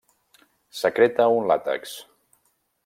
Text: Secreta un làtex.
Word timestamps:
Secreta 0.79 1.27
un 1.37 1.47
làtex. 1.53 1.95